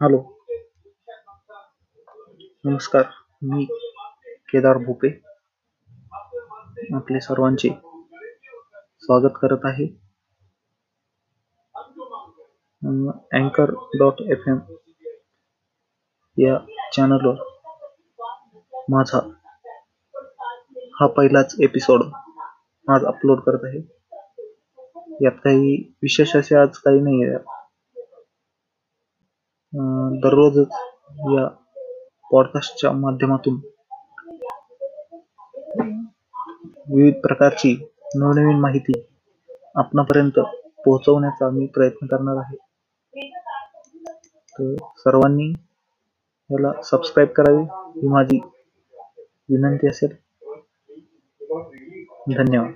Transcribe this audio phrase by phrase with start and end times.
[0.00, 0.18] Hello.
[2.64, 3.02] नमस्कार.
[3.42, 3.64] मी
[4.48, 5.08] केदार भोपे.
[6.94, 7.68] आपले सर्वांचे
[9.00, 9.86] स्वागत करत आहे.
[13.32, 14.58] अँकर डॉट एफ एम
[16.38, 16.58] या
[16.92, 17.34] चॅनलवर
[18.88, 19.18] माझा
[21.00, 22.02] हा पहिलाच एपिसोड
[22.88, 23.78] आज अपलोड करत आहे.
[25.22, 27.59] यात काही विशेष असे आज काही नाही आहे
[30.08, 30.68] दररोजच
[31.30, 31.46] या
[32.32, 33.60] पॉडकास्टच्या माध्यमातून
[36.94, 38.92] विविध प्रकारची नवनवीन माहिती
[39.74, 40.40] आपणापर्यंत
[40.84, 42.56] पोहोचवण्याचा मी प्रयत्न करणार आहे.
[44.52, 45.50] तर सर्वांनी
[46.50, 47.62] याला सबस्क्राईब करावे
[48.00, 48.38] ही माझी
[49.48, 50.10] विनंती असेल.
[52.36, 52.72] धन्यवाद.